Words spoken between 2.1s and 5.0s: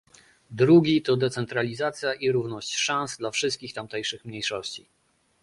i równość szans dla wszystkich tamtejszych mniejszości